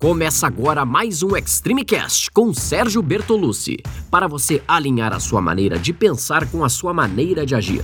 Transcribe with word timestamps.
Começa 0.00 0.46
agora 0.46 0.84
mais 0.84 1.24
um 1.24 1.36
Extreme 1.36 1.84
Cast 1.84 2.30
com 2.30 2.54
Sérgio 2.54 3.02
Bertolucci, 3.02 3.78
para 4.08 4.28
você 4.28 4.62
alinhar 4.68 5.12
a 5.12 5.18
sua 5.18 5.40
maneira 5.40 5.76
de 5.76 5.92
pensar 5.92 6.48
com 6.48 6.64
a 6.64 6.68
sua 6.68 6.94
maneira 6.94 7.44
de 7.44 7.56
agir. 7.56 7.82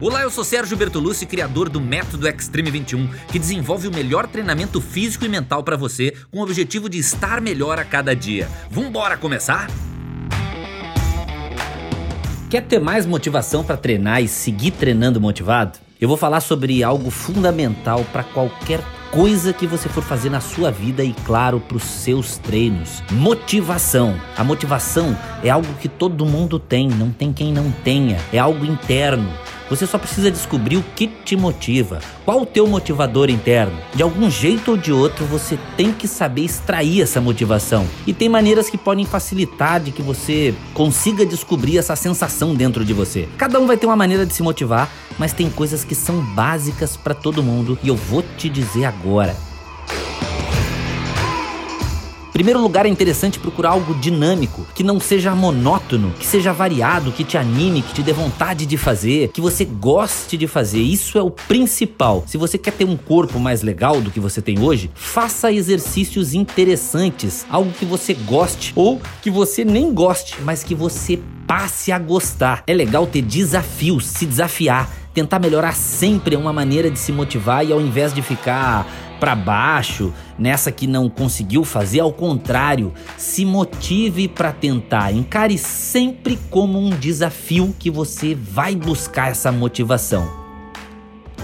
Olá, 0.00 0.22
eu 0.22 0.30
sou 0.30 0.42
Sérgio 0.42 0.76
Bertolucci, 0.76 1.24
criador 1.24 1.68
do 1.68 1.80
Método 1.80 2.26
Extreme 2.26 2.68
21, 2.72 3.08
que 3.30 3.38
desenvolve 3.38 3.86
o 3.86 3.94
melhor 3.94 4.26
treinamento 4.26 4.80
físico 4.80 5.24
e 5.24 5.28
mental 5.28 5.62
para 5.62 5.76
você, 5.76 6.12
com 6.32 6.40
o 6.40 6.42
objetivo 6.42 6.88
de 6.88 6.98
estar 6.98 7.40
melhor 7.40 7.78
a 7.78 7.84
cada 7.84 8.16
dia. 8.16 8.50
Vambora 8.68 9.16
começar? 9.16 9.70
Quer 12.50 12.62
ter 12.62 12.80
mais 12.80 13.06
motivação 13.06 13.62
para 13.62 13.76
treinar 13.76 14.20
e 14.20 14.26
seguir 14.26 14.72
treinando 14.72 15.20
motivado? 15.20 15.78
Eu 16.00 16.08
vou 16.08 16.16
falar 16.16 16.40
sobre 16.40 16.82
algo 16.82 17.08
fundamental 17.08 18.04
para 18.12 18.24
qualquer 18.24 18.80
coisa 19.12 19.52
que 19.52 19.66
você 19.66 19.90
for 19.90 20.02
fazer 20.02 20.30
na 20.30 20.40
sua 20.40 20.70
vida 20.70 21.04
e, 21.04 21.12
claro, 21.12 21.60
para 21.60 21.76
os 21.76 21.82
seus 21.82 22.38
treinos. 22.38 23.02
Motivação. 23.12 24.16
A 24.36 24.42
motivação 24.42 25.16
é 25.44 25.50
algo 25.50 25.68
que 25.74 25.88
todo 25.88 26.24
mundo 26.24 26.58
tem, 26.58 26.88
não 26.88 27.10
tem 27.10 27.30
quem 27.30 27.52
não 27.52 27.70
tenha. 27.84 28.18
É 28.32 28.38
algo 28.38 28.64
interno. 28.64 29.28
Você 29.72 29.86
só 29.86 29.96
precisa 29.96 30.30
descobrir 30.30 30.76
o 30.76 30.84
que 30.94 31.06
te 31.06 31.34
motiva, 31.34 31.98
qual 32.26 32.42
o 32.42 32.46
teu 32.46 32.66
motivador 32.66 33.30
interno. 33.30 33.72
De 33.94 34.02
algum 34.02 34.30
jeito 34.30 34.72
ou 34.72 34.76
de 34.76 34.92
outro, 34.92 35.24
você 35.24 35.58
tem 35.78 35.90
que 35.90 36.06
saber 36.06 36.42
extrair 36.42 37.00
essa 37.00 37.22
motivação. 37.22 37.86
E 38.06 38.12
tem 38.12 38.28
maneiras 38.28 38.68
que 38.68 38.76
podem 38.76 39.06
facilitar 39.06 39.80
de 39.80 39.90
que 39.90 40.02
você 40.02 40.54
consiga 40.74 41.24
descobrir 41.24 41.78
essa 41.78 41.96
sensação 41.96 42.54
dentro 42.54 42.84
de 42.84 42.92
você. 42.92 43.26
Cada 43.38 43.58
um 43.58 43.66
vai 43.66 43.78
ter 43.78 43.86
uma 43.86 43.96
maneira 43.96 44.26
de 44.26 44.34
se 44.34 44.42
motivar, 44.42 44.92
mas 45.18 45.32
tem 45.32 45.48
coisas 45.48 45.84
que 45.84 45.94
são 45.94 46.22
básicas 46.22 46.94
para 46.94 47.14
todo 47.14 47.42
mundo 47.42 47.78
e 47.82 47.88
eu 47.88 47.96
vou 47.96 48.22
te 48.36 48.50
dizer 48.50 48.84
agora 48.84 49.34
primeiro 52.32 52.60
lugar, 52.60 52.86
é 52.86 52.88
interessante 52.88 53.38
procurar 53.38 53.70
algo 53.70 53.94
dinâmico, 53.94 54.66
que 54.74 54.82
não 54.82 54.98
seja 54.98 55.34
monótono, 55.34 56.12
que 56.18 56.26
seja 56.26 56.52
variado, 56.52 57.12
que 57.12 57.24
te 57.24 57.36
anime, 57.36 57.82
que 57.82 57.94
te 57.94 58.02
dê 58.02 58.12
vontade 58.12 58.66
de 58.66 58.76
fazer, 58.76 59.28
que 59.28 59.40
você 59.40 59.64
goste 59.64 60.36
de 60.36 60.46
fazer. 60.46 60.80
Isso 60.80 61.18
é 61.18 61.22
o 61.22 61.30
principal. 61.30 62.24
Se 62.26 62.36
você 62.36 62.56
quer 62.56 62.72
ter 62.72 62.84
um 62.84 62.96
corpo 62.96 63.38
mais 63.38 63.62
legal 63.62 64.00
do 64.00 64.10
que 64.10 64.18
você 64.18 64.40
tem 64.40 64.58
hoje, 64.60 64.90
faça 64.94 65.52
exercícios 65.52 66.34
interessantes, 66.34 67.46
algo 67.50 67.70
que 67.72 67.84
você 67.84 68.14
goste 68.14 68.72
ou 68.74 69.00
que 69.20 69.30
você 69.30 69.64
nem 69.64 69.92
goste, 69.92 70.36
mas 70.42 70.64
que 70.64 70.74
você 70.74 71.20
passe 71.46 71.92
a 71.92 71.98
gostar. 71.98 72.62
É 72.66 72.72
legal 72.72 73.06
ter 73.06 73.22
desafios, 73.22 74.06
se 74.06 74.24
desafiar. 74.24 74.90
Tentar 75.12 75.38
melhorar 75.38 75.74
sempre 75.74 76.34
é 76.34 76.38
uma 76.38 76.54
maneira 76.54 76.90
de 76.90 76.98
se 76.98 77.12
motivar 77.12 77.66
e 77.66 77.72
ao 77.72 77.80
invés 77.80 78.14
de 78.14 78.22
ficar 78.22 78.86
para 79.22 79.36
baixo, 79.36 80.12
nessa 80.36 80.72
que 80.72 80.84
não 80.84 81.08
conseguiu 81.08 81.62
fazer, 81.62 82.00
ao 82.00 82.12
contrário, 82.12 82.92
se 83.16 83.44
motive 83.44 84.26
para 84.26 84.50
tentar, 84.50 85.12
encare 85.12 85.56
sempre 85.56 86.36
como 86.50 86.76
um 86.76 86.90
desafio 86.90 87.72
que 87.78 87.88
você 87.88 88.34
vai 88.34 88.74
buscar 88.74 89.30
essa 89.30 89.52
motivação. 89.52 90.28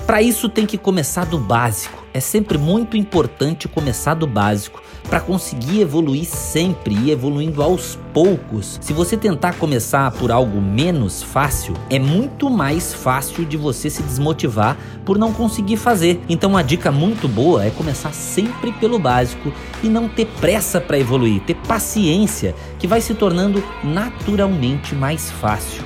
Para 0.04 0.20
isso 0.20 0.48
tem 0.48 0.66
que 0.66 0.76
começar 0.76 1.24
do 1.24 1.38
básico. 1.38 2.07
É 2.18 2.20
sempre 2.20 2.58
muito 2.58 2.96
importante 2.96 3.68
começar 3.68 4.14
do 4.14 4.26
básico 4.26 4.82
para 5.04 5.20
conseguir 5.20 5.82
evoluir 5.82 6.24
sempre 6.24 6.92
e 6.92 7.12
evoluindo 7.12 7.62
aos 7.62 7.96
poucos. 8.12 8.76
Se 8.82 8.92
você 8.92 9.16
tentar 9.16 9.52
começar 9.52 10.10
por 10.10 10.32
algo 10.32 10.60
menos 10.60 11.22
fácil, 11.22 11.74
é 11.88 11.96
muito 11.96 12.50
mais 12.50 12.92
fácil 12.92 13.44
de 13.44 13.56
você 13.56 13.88
se 13.88 14.02
desmotivar 14.02 14.76
por 15.04 15.16
não 15.16 15.32
conseguir 15.32 15.76
fazer. 15.76 16.20
Então, 16.28 16.50
uma 16.50 16.64
dica 16.64 16.90
muito 16.90 17.28
boa 17.28 17.64
é 17.64 17.70
começar 17.70 18.12
sempre 18.12 18.72
pelo 18.72 18.98
básico 18.98 19.52
e 19.80 19.88
não 19.88 20.08
ter 20.08 20.26
pressa 20.40 20.80
para 20.80 20.98
evoluir, 20.98 21.40
ter 21.42 21.54
paciência, 21.68 22.52
que 22.80 22.88
vai 22.88 23.00
se 23.00 23.14
tornando 23.14 23.62
naturalmente 23.84 24.92
mais 24.92 25.30
fácil. 25.30 25.84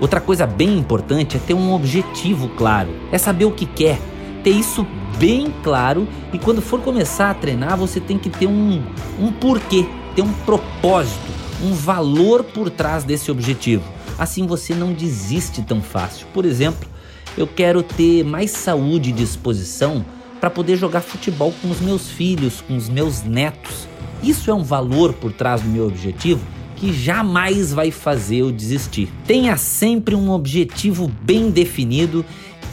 Outra 0.00 0.20
coisa 0.20 0.44
bem 0.44 0.76
importante 0.76 1.36
é 1.36 1.40
ter 1.40 1.54
um 1.54 1.72
objetivo 1.72 2.48
claro, 2.48 2.90
é 3.12 3.16
saber 3.16 3.44
o 3.44 3.52
que 3.52 3.64
quer, 3.64 4.00
ter 4.42 4.50
isso 4.50 4.84
bem 5.18 5.52
claro 5.62 6.06
e 6.32 6.38
quando 6.38 6.60
for 6.60 6.80
começar 6.80 7.30
a 7.30 7.34
treinar, 7.34 7.76
você 7.76 8.00
tem 8.00 8.18
que 8.18 8.30
ter 8.30 8.46
um, 8.46 8.82
um 9.18 9.32
porquê, 9.32 9.86
ter 10.14 10.22
um 10.22 10.32
propósito, 10.32 11.32
um 11.62 11.72
valor 11.72 12.44
por 12.44 12.70
trás 12.70 13.04
desse 13.04 13.30
objetivo. 13.30 13.84
Assim 14.18 14.46
você 14.46 14.74
não 14.74 14.92
desiste 14.92 15.62
tão 15.62 15.82
fácil. 15.82 16.26
Por 16.32 16.44
exemplo, 16.44 16.88
eu 17.36 17.46
quero 17.46 17.82
ter 17.82 18.24
mais 18.24 18.50
saúde 18.50 19.10
e 19.10 19.12
disposição 19.12 20.04
para 20.40 20.50
poder 20.50 20.76
jogar 20.76 21.00
futebol 21.00 21.52
com 21.60 21.70
os 21.70 21.80
meus 21.80 22.08
filhos, 22.08 22.60
com 22.60 22.76
os 22.76 22.88
meus 22.88 23.22
netos. 23.22 23.88
Isso 24.22 24.50
é 24.50 24.54
um 24.54 24.62
valor 24.62 25.12
por 25.12 25.32
trás 25.32 25.60
do 25.60 25.68
meu 25.68 25.86
objetivo 25.86 26.40
que 26.76 26.92
jamais 26.92 27.72
vai 27.72 27.90
fazer 27.90 28.36
eu 28.36 28.52
desistir. 28.52 29.08
Tenha 29.26 29.56
sempre 29.56 30.14
um 30.14 30.30
objetivo 30.30 31.10
bem 31.22 31.50
definido 31.50 32.24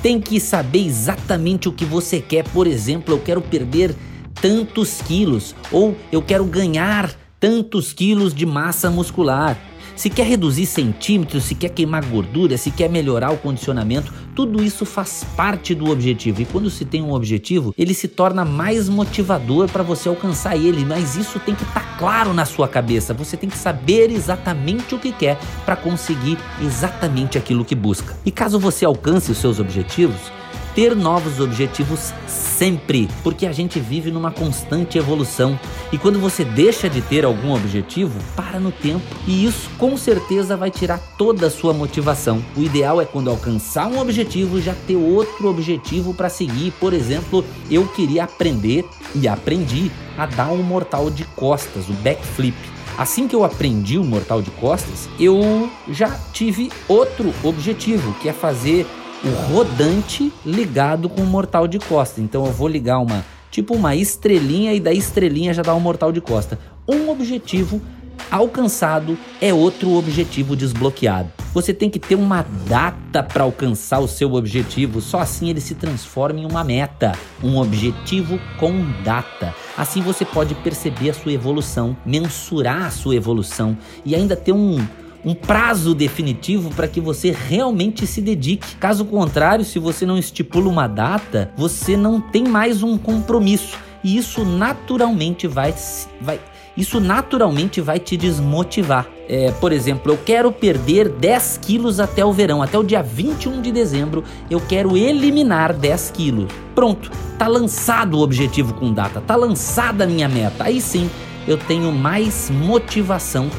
tem 0.04 0.20
que 0.20 0.38
saber 0.38 0.86
exatamente 0.86 1.70
o 1.70 1.72
que 1.72 1.86
você 1.86 2.20
quer. 2.20 2.44
Por 2.50 2.68
exemplo, 2.68 3.14
eu 3.14 3.20
quero 3.20 3.42
perder 3.42 3.96
tantos 4.42 5.02
quilos 5.02 5.56
ou 5.72 5.96
eu 6.12 6.22
quero 6.22 6.44
ganhar 6.44 7.10
tantos 7.40 7.94
quilos 7.94 8.34
de 8.34 8.46
massa 8.46 8.92
muscular. 8.92 9.58
Se 9.96 10.10
quer 10.10 10.26
reduzir 10.26 10.66
centímetros, 10.66 11.44
se 11.44 11.54
quer 11.54 11.70
queimar 11.70 12.04
gordura, 12.06 12.58
se 12.58 12.72
quer 12.72 12.90
melhorar 12.90 13.32
o 13.32 13.38
condicionamento, 13.38 14.12
tudo 14.36 14.64
isso 14.64 14.86
faz 14.86 15.24
parte 15.36 15.76
do 15.76 15.90
objetivo. 15.90 16.42
E 16.42 16.46
quando 16.46 16.70
se 16.70 16.84
tem 16.84 17.02
um 17.02 17.14
objetivo, 17.14 17.74
ele 17.78 17.94
se 17.94 18.08
torna 18.08 18.44
mais 18.44 18.90
motivador 18.90 19.70
para 19.70 19.84
você 19.84 20.10
alcançar 20.10 20.56
ele. 20.56 20.84
Mas 20.84 21.16
isso 21.16 21.40
tem 21.40 21.54
que 21.54 21.64
estar 21.64 21.80
tá 21.80 21.98
claro 21.98 22.34
na 22.34 22.46
sua 22.46 22.68
cabeça. 22.68 23.14
Você 23.14 23.38
tem 23.38 23.50
que 23.50 23.58
saber 23.58 24.10
exatamente 24.10 24.96
o 24.96 25.00
que 25.00 25.12
quer 25.12 25.38
para 25.64 25.76
conseguir 25.76 26.38
exatamente 26.62 27.38
aquilo 27.38 27.64
que 27.64 27.76
busca. 27.76 28.18
E 28.26 28.32
caso 28.32 28.60
você 28.60 28.86
alcance 28.86 29.32
os 29.32 29.38
seus 29.38 29.60
objetivos, 29.60 30.32
ter 30.76 30.96
novos 30.96 31.40
objetivos 31.40 32.14
sempre, 32.28 33.10
porque 33.24 33.46
a 33.46 33.52
gente 33.52 33.80
vive 33.80 34.12
numa 34.12 34.32
constante 34.32 34.98
evolução. 34.98 35.60
E 35.92 35.98
quando 35.98 36.20
você 36.20 36.44
deixa 36.44 36.90
de 36.90 37.02
ter 37.02 37.26
algum 37.26 37.54
objetivo, 37.54 38.20
para 38.36 38.60
no 38.60 38.72
tempo. 38.72 39.04
E 39.28 39.46
isso 39.46 39.70
com 39.78 39.98
certeza 39.98 40.56
vai 40.56 40.72
tirar 40.72 41.00
toda 41.18 41.48
a 41.48 41.52
sua 41.52 41.74
motivação. 41.74 42.44
O 42.56 42.62
ideal 42.62 43.02
é 43.02 43.06
quando 43.06 43.30
alcançar 43.30 43.88
um 43.88 44.00
objetivo 44.00 44.62
já 44.62 44.74
ter 44.88 44.96
outro 44.96 45.50
objetivo 45.50 46.14
para 46.14 46.30
seguir. 46.30 46.72
Por 46.80 46.94
exemplo, 46.94 47.44
eu 47.70 47.88
queria 47.88 48.24
aprender 48.24 48.86
e 49.16 49.28
aprendi 49.28 49.92
a 50.18 50.26
dar 50.26 50.50
um 50.50 50.62
mortal 50.62 51.10
de 51.10 51.24
costas, 51.24 51.90
o 51.90 51.94
backflip. 51.94 52.56
Assim 52.98 53.28
que 53.28 53.36
eu 53.36 53.44
aprendi 53.44 53.98
o 53.98 54.04
mortal 54.04 54.42
de 54.42 54.52
costas, 54.52 55.10
eu 55.20 55.70
já 55.90 56.16
tive 56.32 56.72
outro 56.88 57.34
objetivo, 57.44 58.14
que 58.22 58.30
é 58.30 58.34
fazer 58.34 58.86
o 59.24 59.54
rodante 59.54 60.32
ligado 60.46 61.08
com 61.08 61.22
o 61.22 61.26
mortal 61.26 61.68
de 61.68 61.80
costa. 61.80 62.22
Então 62.22 62.46
eu 62.46 62.52
vou 62.52 62.68
ligar 62.68 63.00
uma 63.00 63.24
tipo 63.50 63.76
uma 63.76 63.96
estrelinha 63.96 64.74
e 64.74 64.80
da 64.80 64.92
estrelinha 64.92 65.54
já 65.54 65.62
dá 65.62 65.74
um 65.76 65.80
mortal 65.80 66.12
de 66.12 66.20
costa. 66.20 66.58
Um 66.88 67.10
objetivo 67.10 67.82
alcançado 68.30 69.18
é 69.40 69.54
outro 69.54 69.94
objetivo 69.94 70.56
desbloqueado. 70.56 71.30
Você 71.54 71.72
tem 71.72 71.90
que 71.90 72.00
ter 72.00 72.16
uma 72.16 72.44
data 72.68 73.22
para 73.22 73.44
alcançar 73.44 74.00
o 74.00 74.08
seu 74.08 74.34
objetivo, 74.34 75.00
só 75.00 75.20
assim 75.20 75.50
ele 75.50 75.62
se 75.62 75.76
transforma 75.76 76.40
em 76.40 76.46
uma 76.46 76.64
meta, 76.64 77.12
um 77.44 77.58
objetivo 77.58 78.40
com 78.60 78.74
data. 79.04 79.54
Assim 79.78 80.02
você 80.02 80.26
pode 80.26 80.56
perceber 80.56 81.12
a 81.12 81.14
sua 81.14 81.32
evolução, 81.32 81.96
mensurar 82.04 82.88
a 82.88 82.92
sua 82.92 83.16
evolução 83.16 83.78
e 84.04 84.16
ainda 84.16 84.36
ter 84.36 84.52
um 84.52 84.84
um 85.26 85.34
prazo 85.34 85.96
definitivo 85.96 86.70
para 86.72 86.88
que 86.88 87.00
você 87.00 87.32
realmente 87.32 88.06
se 88.06 88.22
dedique. 88.22 88.76
Caso 88.76 89.06
contrário, 89.06 89.64
se 89.64 89.80
você 89.80 90.06
não 90.06 90.18
estipula 90.18 90.70
uma 90.70 90.88
data, 90.88 91.52
você 91.56 91.96
não 91.96 92.20
tem 92.20 92.44
mais 92.48 92.84
um 92.84 92.98
compromisso 92.98 93.78
e 94.04 94.18
isso 94.18 94.44
naturalmente 94.44 95.48
vai, 95.48 95.74
vai 96.20 96.40
isso 96.76 97.00
naturalmente 97.00 97.80
vai 97.80 98.00
te 98.00 98.18
desmotivar. 98.18 99.08
É, 99.30 99.52
por 99.52 99.72
exemplo, 99.72 100.12
eu 100.12 100.18
quero 100.18 100.52
perder 100.52 101.08
10 101.08 101.60
quilos 101.62 102.00
até 102.00 102.26
o 102.26 102.34
verão, 102.34 102.62
até 102.62 102.78
o 102.78 102.84
dia 102.84 103.02
21 103.02 103.62
de 103.62 103.72
dezembro, 103.72 104.24
eu 104.50 104.60
quero 104.60 104.98
eliminar 104.98 105.72
10 105.72 106.12
quilos. 106.12 106.52
Pronto, 106.74 107.12
tá 107.38 107.48
lançado 107.48 108.18
o 108.18 108.22
objetivo 108.22 108.74
com 108.74 108.92
data, 108.92 109.22
tá 109.22 109.36
lançada 109.36 110.04
a 110.04 110.08
minha 110.08 110.28
meta. 110.28 110.64
Aí 110.64 110.82
sim 110.82 111.10
eu 111.48 111.58
tenho 111.58 111.92
mais 111.92 112.50
motivação 112.50 113.50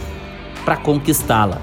para 0.64 0.76
conquistá-la. 0.76 1.60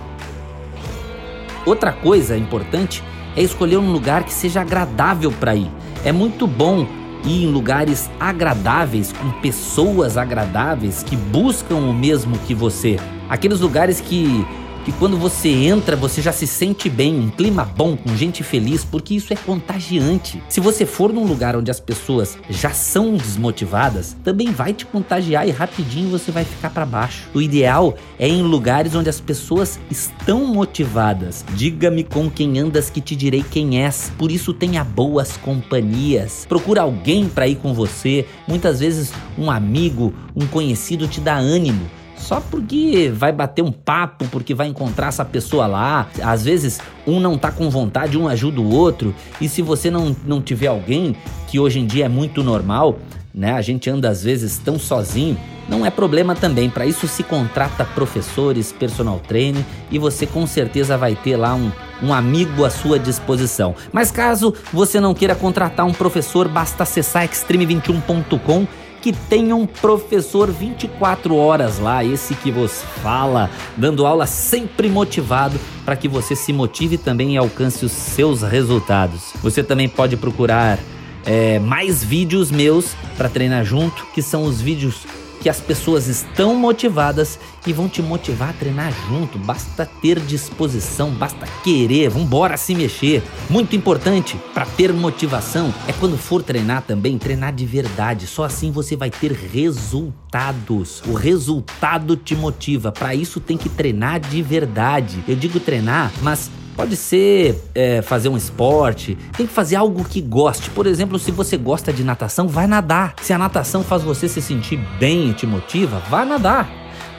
Outra 1.66 1.92
coisa 1.92 2.38
importante 2.38 3.04
é 3.36 3.42
escolher 3.42 3.78
um 3.78 3.92
lugar 3.92 4.24
que 4.24 4.34
seja 4.34 4.62
agradável 4.62 5.32
para 5.32 5.56
ir. 5.56 5.70
É 6.04 6.12
muito 6.12 6.48
bom 6.48 6.88
ir 7.24 7.44
em 7.44 7.52
lugares 7.52 8.10
agradáveis, 8.20 9.14
com 9.14 9.30
pessoas 9.42 10.18
agradáveis 10.18 11.04
que 11.04 11.16
buscam 11.16 11.76
o 11.76 11.94
mesmo 11.94 12.38
que 12.40 12.54
você. 12.54 12.98
Aqueles 13.30 13.60
lugares 13.60 14.02
que 14.02 14.46
que 14.84 14.92
quando 14.94 15.18
você 15.18 15.50
entra, 15.50 15.96
você 15.96 16.22
já 16.22 16.32
se 16.32 16.48
sente 16.48 16.90
bem, 16.90 17.20
um 17.20 17.30
clima 17.30 17.64
bom, 17.64 17.96
com 17.96 18.16
gente 18.16 18.44
feliz, 18.44 18.84
porque 18.84 19.14
isso 19.14 19.32
é 19.32 19.36
contagiante. 19.36 20.42
Se 20.50 20.60
você 20.60 20.86
for 20.86 21.14
num 21.14 21.26
lugar 21.26 21.56
onde 21.56 21.70
as 21.70 21.80
pessoas 21.80 22.38
já 22.50 22.72
são 22.72 23.16
desmotivadas, 23.16 24.16
também 24.24 24.52
vai 24.52 24.74
te 24.74 24.86
contagiar 24.86 25.48
e 25.48 25.52
rapidinho 25.52 26.10
você 26.10 26.32
vai 26.32 26.44
ficar 26.44 26.70
para 26.72 26.86
baixo. 26.86 27.30
O 27.34 27.42
ideal 27.42 27.96
é 28.18 28.28
em 28.28 28.42
lugares 28.42 28.96
onde 28.96 29.10
as 29.10 29.22
pessoas 29.22 29.80
estão 29.90 30.46
motivadas. 30.46 31.46
Diga-me 31.54 32.04
com 32.04 32.30
quem 32.30 32.60
andas 32.60 32.90
que 32.90 33.02
te 33.02 33.16
direi 33.16 33.44
quem 33.44 33.84
és. 33.84 34.12
Por 34.18 34.32
isso 34.32 34.54
tenha 34.54 34.84
boas 34.84 35.38
companhias. 35.38 36.46
Procura 36.48 36.82
alguém 36.82 37.30
para 37.30 37.48
ir 37.48 37.56
com 37.56 37.74
você. 37.74 38.26
Muitas 38.48 38.80
vezes 38.80 39.14
um 39.38 39.52
amigo, 39.52 40.14
um 40.36 40.48
conhecido 40.48 41.08
te 41.08 41.20
dá 41.20 41.36
ânimo 41.36 42.01
só 42.22 42.40
porque 42.40 43.12
vai 43.14 43.32
bater 43.32 43.62
um 43.62 43.72
papo, 43.72 44.26
porque 44.30 44.54
vai 44.54 44.68
encontrar 44.68 45.08
essa 45.08 45.26
pessoa 45.26 45.68
lá. 45.68 46.08
Às 46.24 46.44
vezes 46.44 46.80
um 47.06 47.20
não 47.20 47.38
tá 47.38 47.52
com 47.52 47.70
vontade, 47.70 48.18
um 48.18 48.28
ajuda 48.28 48.62
o 48.62 48.74
outro. 48.74 49.14
E 49.40 49.50
se 49.50 49.62
você 49.62 49.90
não, 49.90 50.16
não 50.26 50.42
tiver 50.42 50.68
alguém, 50.68 51.16
que 51.48 51.60
hoje 51.60 51.80
em 51.80 51.86
dia 51.86 52.06
é 52.06 52.10
muito 52.10 52.44
normal, 52.44 53.00
né? 53.34 53.54
A 53.54 53.62
gente 53.62 53.90
anda 53.90 54.10
às 54.10 54.24
vezes 54.24 54.58
tão 54.58 54.78
sozinho, 54.78 55.38
não 55.68 55.86
é 55.86 55.90
problema 55.90 56.36
também. 56.36 56.70
Para 56.70 56.86
isso 56.86 57.08
se 57.08 57.24
contrata 57.24 57.86
professores, 57.86 58.72
personal 58.72 59.20
trainer 59.20 59.64
e 59.90 59.98
você 59.98 60.26
com 60.26 60.46
certeza 60.46 60.98
vai 60.98 61.16
ter 61.16 61.38
lá 61.38 61.56
um, 61.56 61.72
um 62.04 62.14
amigo 62.14 62.66
à 62.66 62.70
sua 62.70 63.00
disposição. 63.00 63.76
Mas 63.92 64.12
caso 64.12 64.54
você 64.72 65.00
não 65.00 65.14
queira 65.14 65.36
contratar 65.36 65.86
um 65.86 65.94
professor, 65.94 66.48
basta 66.48 66.84
acessar 66.84 67.28
extreme21.com 67.28 68.68
que 69.02 69.12
tem 69.12 69.52
um 69.52 69.66
professor 69.66 70.52
24 70.52 71.36
horas 71.36 71.80
lá, 71.80 72.06
esse 72.06 72.36
que 72.36 72.52
vos 72.52 72.84
fala, 73.02 73.50
dando 73.76 74.06
aula 74.06 74.28
sempre 74.28 74.88
motivado 74.90 75.60
para 75.84 75.96
que 75.96 76.08
você 76.08 76.36
se 76.36 76.54
motive 76.54 76.98
também 76.98 77.34
e 77.34 77.38
alcance 77.38 77.84
os 77.84 77.92
seus 77.92 78.44
resultados. 78.44 79.34
Você 79.42 79.64
também 79.64 79.90
pode 79.90 80.16
procurar 80.16 80.78
é, 81.26 81.58
mais 81.60 82.04
vídeos 82.04 82.52
meus 82.52 82.94
para 83.18 83.28
treinar 83.28 83.66
junto, 83.66 84.06
que 84.14 84.22
são 84.22 84.44
os 84.44 84.62
vídeos 84.62 85.06
que 85.42 85.50
as 85.50 85.60
pessoas 85.60 86.08
estão 86.08 86.56
motivadas 86.56 87.40
e 87.66 87.74
vão 87.74 87.90
te 87.90 88.02
motivar 88.02 88.50
a 88.50 88.54
treinar 88.54 88.94
junto. 89.10 89.40
Basta 89.40 89.86
ter 89.86 90.20
disposição, 90.20 91.10
basta 91.12 91.48
querer, 91.64 92.10
vambora 92.10 92.56
se 92.58 92.76
mexer. 92.76 93.24
Muito 93.50 93.76
importante 93.76 94.40
para 94.54 94.66
ter 94.66 94.94
motivação 94.94 95.74
é 95.88 95.94
quando 95.94 96.18
for 96.18 96.44
treinar 96.44 96.84
também, 96.84 97.18
treinar 97.18 97.54
de 97.54 97.66
verdade. 97.66 98.28
Só 98.28 98.44
assim 98.44 98.72
você 98.72 98.96
vai 98.96 99.10
ter 99.10 99.32
resultados. 99.32 101.02
O 101.08 101.14
resultado 101.14 102.16
te 102.16 102.36
motiva. 102.36 102.92
Para 102.92 103.16
isso 103.16 103.40
tem 103.40 103.58
que 103.58 103.68
treinar 103.68 104.20
de 104.20 104.42
verdade. 104.42 105.24
Eu 105.28 105.36
digo 105.36 105.60
treinar, 105.60 106.12
mas 106.22 106.52
Pode 106.82 106.96
ser 106.96 107.62
é, 107.76 108.02
fazer 108.02 108.28
um 108.28 108.36
esporte, 108.36 109.16
tem 109.38 109.46
que 109.46 109.54
fazer 109.54 109.76
algo 109.76 110.04
que 110.04 110.20
goste. 110.20 110.72
Por 110.72 110.88
exemplo, 110.88 111.20
se 111.20 111.30
você 111.30 111.56
gosta 111.56 111.94
de 111.94 112.04
natação, 112.04 112.48
vai 112.48 112.66
nadar. 112.66 113.14
Se 113.22 113.32
a 113.32 113.38
natação 113.38 113.84
faz 113.84 114.02
você 114.02 114.28
se 114.28 114.42
sentir 114.42 114.78
bem 115.00 115.30
e 115.30 115.34
te 115.36 115.46
motiva, 115.46 116.02
vá 116.10 116.26
nadar. 116.26 116.68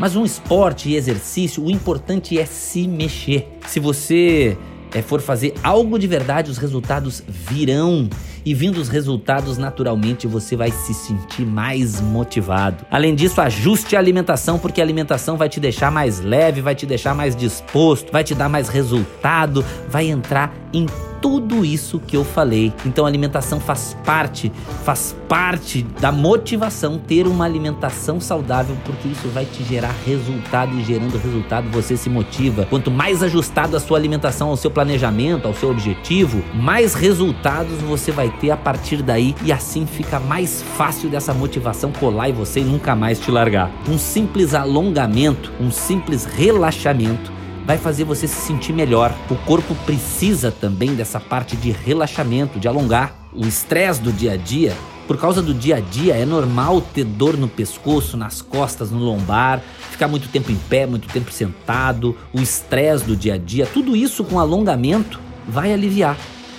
Mas 0.01 0.17
um 0.17 0.25
esporte 0.25 0.89
e 0.89 0.97
exercício, 0.97 1.63
o 1.63 1.71
importante 1.71 2.37
é 2.37 2.45
se 2.45 2.89
mexer. 2.89 3.57
Se 3.69 3.79
você 3.79 4.59
é, 4.95 5.03
for 5.03 5.21
fazer 5.21 5.55
algo 5.63 5.99
de 5.99 6.07
verdade, 6.07 6.51
os 6.51 6.59
resultados 6.59 7.23
virão. 7.29 8.09
E 8.45 8.55
vindo 8.55 8.79
os 8.79 8.89
resultados, 8.89 9.57
naturalmente 9.57 10.27
você 10.27 10.57
vai 10.57 10.73
se 10.73 10.93
sentir 10.93 11.47
mais 11.47 12.01
motivado. 12.01 12.85
Além 12.91 13.15
disso, 13.15 13.41
ajuste 13.41 13.95
a 13.95 14.01
alimentação, 14.01 14.59
porque 14.59 14.81
a 14.81 14.85
alimentação 14.85 15.37
vai 15.37 15.49
te 15.49 15.61
deixar 15.61 15.93
mais 15.93 16.21
leve, 16.21 16.61
vai 16.61 16.75
te 16.75 16.85
deixar 16.85 17.15
mais 17.15 17.37
disposto, 17.37 18.11
vai 18.11 18.25
te 18.25 18.35
dar 18.35 18.49
mais 18.49 18.69
resultado, 18.69 19.65
vai 19.89 20.09
entrar 20.09 20.53
em 20.73 20.87
tudo 21.23 21.65
isso 21.65 22.01
que 22.01 22.17
eu 22.17 22.25
falei. 22.25 22.73
Então 22.85 23.05
a 23.05 23.09
alimentação 23.09 23.61
faz 23.61 23.97
parte, 24.05 24.51
faz 24.85 25.15
parte 25.29 25.87
da 26.01 26.11
motivação 26.11 26.99
ter 26.99 27.29
uma 27.29 27.45
alimentação 27.45 28.21
saudável, 28.21 28.77
porque 28.85 29.09
isso 29.09 29.29
vai 29.29 29.45
te 29.45 29.63
gerar 29.63 29.95
resultado 30.05 30.77
e 30.77 30.85
gerando 30.85 31.17
resultado 31.17 31.71
você 31.71 31.97
se 31.97 32.11
motiva. 32.11 32.67
Quanto 32.69 32.91
mais 32.91 33.23
ajustado 33.23 33.77
a 33.77 33.81
sua 33.81 33.97
alimentação 33.97 34.49
ao 34.49 34.57
seu 34.57 34.71
planejamento, 34.71 35.47
ao 35.47 35.55
seu 35.55 35.71
objetivo, 35.71 36.43
mais 36.53 36.93
resultados 36.93 37.79
você 37.83 38.11
vai 38.11 38.29
ter 38.29 38.51
a 38.51 38.57
partir 38.57 39.01
daí 39.01 39.35
e 39.45 39.53
assim 39.53 39.87
fica 39.87 40.19
mais 40.19 40.63
fácil 40.77 41.09
dessa 41.09 41.33
motivação 41.33 41.93
colar 41.93 42.31
em 42.31 42.33
você 42.33 42.61
e 42.61 42.65
nunca 42.65 42.97
mais 42.97 43.21
te 43.21 43.31
largar. 43.31 43.71
Um 43.89 43.97
simples 43.97 44.55
alongamento, 44.55 45.53
um 45.61 45.71
simples 45.71 46.25
relaxamento 46.25 47.32
vai 47.65 47.79
fazer 47.79 48.05
você 48.05 48.27
se 48.27 48.47
sentir 48.47 48.73
melhor. 48.73 49.15
O 49.31 49.37
corpo 49.37 49.75
precisa 49.87 50.51
também 50.51 50.95
dessa 50.95 51.21
parte 51.21 51.57
de 51.57 51.71
relaxamento, 51.71 52.59
de 52.59 52.69
alongar. 52.69 53.15
O 53.33 53.47
estresse 53.47 54.01
do 54.01 54.13
dia 54.13 54.33
a 54.33 54.37
dia, 54.37 54.77
por 55.07 55.17
causa 55.17 55.41
do 55.41 55.55
dia 55.55 55.77
a 55.77 55.81
dia, 55.81 56.15
é 56.15 56.25
normal 56.25 56.81
ter 56.81 57.05
dor 57.05 57.37
no 57.37 57.49
pescoço, 57.49 58.17
nas 58.17 58.43
costas, 58.43 58.91
no 58.91 58.99
lombar, 58.99 59.63
ficar 59.91 60.09
muito 60.09 60.29
tempo 60.29 60.51
em 60.53 60.57
pé, 60.69 60.87
muito 60.87 61.09
tempo 61.09 61.33
sentado, 61.33 62.17
o 62.33 62.41
estresse 62.41 63.05
do 63.05 63.17
dia 63.17 63.35
a 63.35 63.39
dia, 63.39 63.67
tudo 63.67 63.97
isso 63.97 64.23
com 64.25 64.39
alongamento 64.39 65.19
vai 65.49 65.73
aliviar. 65.73 66.17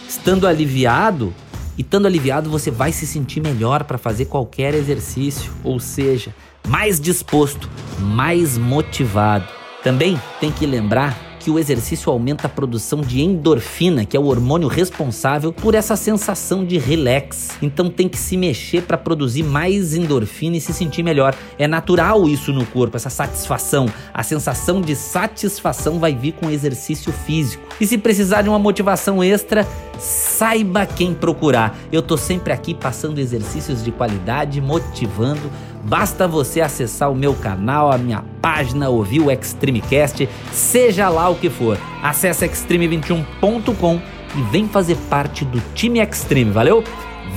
Estando 0.07 0.47
aliviado, 0.47 1.33
e 1.77 1.81
estando 1.81 2.06
aliviado, 2.06 2.49
você 2.49 2.69
vai 2.69 2.91
se 2.91 3.07
sentir 3.07 3.41
melhor 3.41 3.83
para 3.83 3.97
fazer 3.97 4.25
qualquer 4.25 4.73
exercício, 4.75 5.51
ou 5.63 5.79
seja, 5.79 6.33
mais 6.67 6.99
disposto, 6.99 7.69
mais 7.99 8.57
motivado. 8.57 9.47
Também 9.83 10.19
tem 10.39 10.51
que 10.51 10.65
lembrar 10.65 11.33
que 11.44 11.51
o 11.51 11.59
exercício 11.59 12.09
aumenta 12.09 12.47
a 12.47 12.50
produção 12.50 13.01
de 13.01 13.21
endorfina, 13.21 14.06
que 14.06 14.15
é 14.15 14.19
o 14.19 14.27
hormônio 14.27 14.69
responsável 14.69 15.51
por 15.51 15.75
essa 15.75 15.97
sensação 15.97 16.63
de 16.63 16.77
relax. 16.77 17.50
Então 17.62 17.89
tem 17.89 18.07
que 18.07 18.18
se 18.18 18.38
mexer 18.38 18.83
para 18.83 18.97
produzir 18.97 19.44
mais 19.44 19.94
endorfina 19.94 20.56
e 20.56 20.62
se 20.62 20.74
sentir 20.74 21.03
melhor. 21.03 21.35
É 21.59 21.68
natural 21.68 22.30
isso 22.30 22.53
no 22.53 22.65
corpo, 22.65 22.95
essa 22.95 23.09
satisfação. 23.09 23.88
A 24.13 24.24
sensação 24.24 24.80
de 24.80 24.95
satisfação 24.95 26.00
vai 26.00 26.15
vir 26.15 26.31
com 26.31 26.45
o 26.45 26.50
exercício 26.50 27.12
físico. 27.12 27.62
E 27.80 27.85
se 27.85 27.97
precisar 27.97 28.41
de 28.41 28.47
uma 28.47 28.59
motivação 28.59 29.21
extra, 29.21 29.68
saiba 30.00 30.85
quem 30.85 31.13
procurar. 31.13 31.77
Eu 31.91 32.01
tô 32.01 32.15
sempre 32.15 32.53
aqui 32.53 32.74
passando 32.74 33.19
exercícios 33.19 33.83
de 33.83 33.91
qualidade, 33.91 34.62
motivando 34.62 35.51
Basta 35.83 36.27
você 36.27 36.62
acessar 36.62 37.12
o 37.12 37.15
meu 37.15 37.33
canal, 37.33 37.91
a 37.91 37.97
minha 37.97 38.24
página, 38.41 38.88
ouvir 38.88 39.19
o 39.19 39.30
Extremecast, 39.30 40.30
seja 40.51 41.09
lá 41.09 41.27
o 41.30 41.35
que 41.35 41.50
for. 41.50 41.77
Acesse 42.01 42.47
extreme21.com 42.47 44.01
e 44.35 44.41
vem 44.44 44.68
fazer 44.68 44.95
parte 45.09 45.44
do 45.44 45.62
time 45.74 46.00
Extreme, 46.00 46.51
valeu? 46.51 46.83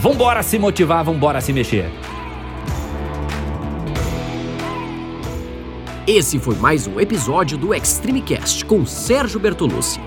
Vambora 0.01 0.45
se 0.45 0.59
motivar, 0.61 1.05
vambora 1.05 1.41
se 1.41 1.53
mexer. 1.53 1.91
Esse 6.07 6.39
foi 6.39 6.55
mais 6.55 6.87
um 6.87 7.01
episódio 7.01 7.59
do 7.59 7.75
Extremecast 7.75 8.65
com 8.65 8.87
Sérgio 8.87 9.41
Bertolucci. 9.41 10.01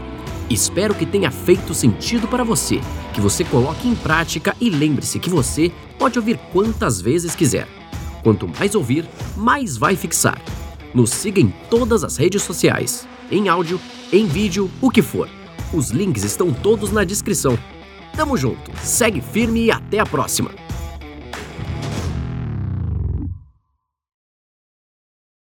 Espero 0.49 0.95
que 0.95 1.05
tenha 1.05 1.29
feito 1.29 1.73
sentido 1.73 2.25
para 2.25 2.45
você, 2.45 2.79
que 3.13 3.19
você 3.19 3.43
coloque 3.43 3.85
em 3.85 3.95
prática 3.95 4.55
e 4.61 4.69
lembre-se 4.69 5.19
que 5.19 5.29
você 5.29 5.69
pode 5.97 6.17
ouvir 6.17 6.39
quantas 6.53 7.01
vezes 7.01 7.35
quiser. 7.35 7.78
Quanto 8.23 8.47
mais 8.47 8.75
ouvir, 8.75 9.07
mais 9.35 9.77
vai 9.77 9.95
fixar. 9.95 10.41
Nos 10.93 11.11
siga 11.11 11.39
em 11.39 11.53
todas 11.69 12.03
as 12.03 12.17
redes 12.17 12.43
sociais, 12.43 13.07
em 13.31 13.47
áudio, 13.47 13.79
em 14.11 14.25
vídeo, 14.25 14.69
o 14.81 14.89
que 14.89 15.01
for. 15.01 15.29
Os 15.73 15.91
links 15.91 16.23
estão 16.23 16.51
todos 16.51 16.91
na 16.91 17.03
descrição. 17.03 17.57
Tamo 18.15 18.35
junto, 18.35 18.71
segue 18.83 19.21
firme 19.21 19.65
e 19.65 19.71
até 19.71 19.99
a 19.99 20.05
próxima! 20.05 20.68